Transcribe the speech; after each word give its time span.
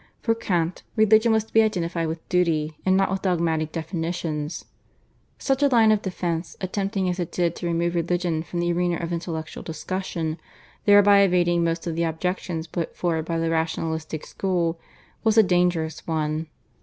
For 0.23 0.33
Kant 0.33 0.81
religion 0.95 1.31
was 1.31 1.43
to 1.43 1.53
be 1.53 1.61
identified 1.61 2.07
with 2.07 2.27
duty 2.27 2.75
and 2.87 2.97
not 2.97 3.11
with 3.11 3.21
dogmatic 3.21 3.71
definitions. 3.71 4.65
Such 5.37 5.61
a 5.61 5.67
line 5.67 5.91
of 5.91 6.01
defence, 6.01 6.57
attempting 6.59 7.07
as 7.07 7.19
it 7.19 7.31
did 7.31 7.55
to 7.57 7.67
remove 7.67 7.93
religion 7.93 8.41
from 8.41 8.61
the 8.61 8.73
arena 8.73 8.95
of 8.97 9.13
intellectual 9.13 9.61
discussion, 9.61 10.39
thereby 10.85 11.19
evading 11.19 11.63
most 11.63 11.85
of 11.85 11.95
the 11.95 12.01
objections 12.01 12.65
put 12.65 12.95
forward 12.97 13.25
by 13.25 13.37
the 13.37 13.51
rationalistic 13.51 14.25
school, 14.25 14.79
was 15.23 15.37
a 15.37 15.43
dangerous 15.43 16.07
one. 16.07 16.47